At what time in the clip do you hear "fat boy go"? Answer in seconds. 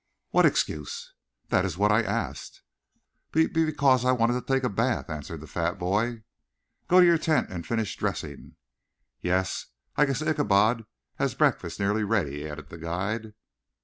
5.45-6.99